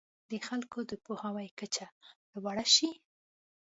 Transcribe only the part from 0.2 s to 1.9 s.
د خلکو د پوهاوي کچه